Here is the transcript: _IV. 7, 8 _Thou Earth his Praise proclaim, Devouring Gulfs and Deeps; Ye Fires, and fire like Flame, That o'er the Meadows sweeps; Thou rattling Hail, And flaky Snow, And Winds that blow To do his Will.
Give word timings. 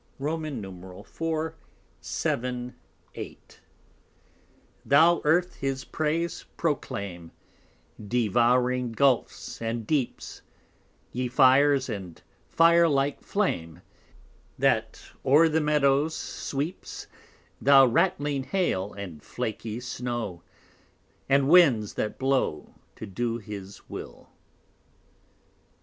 _IV. 1.07 1.53
7, 2.01 2.75
8 3.13 3.59
_Thou 4.87 5.21
Earth 5.23 5.55
his 5.57 5.83
Praise 5.85 6.45
proclaim, 6.57 7.29
Devouring 8.07 8.93
Gulfs 8.93 9.61
and 9.61 9.85
Deeps; 9.85 10.41
Ye 11.11 11.27
Fires, 11.27 11.87
and 11.87 12.19
fire 12.49 12.87
like 12.87 13.21
Flame, 13.21 13.83
That 14.57 15.03
o'er 15.23 15.47
the 15.47 15.61
Meadows 15.61 16.15
sweeps; 16.15 17.05
Thou 17.61 17.85
rattling 17.85 18.45
Hail, 18.45 18.93
And 18.93 19.21
flaky 19.21 19.79
Snow, 19.79 20.41
And 21.29 21.47
Winds 21.47 21.93
that 21.93 22.17
blow 22.17 22.73
To 22.95 23.05
do 23.05 23.37
his 23.37 23.87
Will. 23.87 24.29